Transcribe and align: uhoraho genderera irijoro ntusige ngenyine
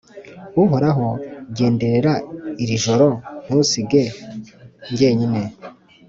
uhoraho 0.63 1.07
genderera 1.57 2.13
irijoro 2.63 3.07
ntusige 3.43 4.03
ngenyine 4.91 5.43